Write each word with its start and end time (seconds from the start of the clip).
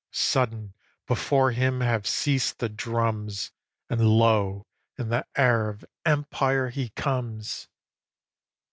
Sudden 0.09 0.73
before 1.05 1.51
him 1.51 1.81
have 1.81 2.07
ceas'd 2.07 2.57
the 2.57 2.69
drums, 2.69 3.51
And 3.87 4.01
lo! 4.03 4.65
in 4.97 5.09
the 5.09 5.27
air 5.37 5.69
of 5.69 5.85
empire 6.07 6.69
he 6.69 6.89
comes! 6.89 7.67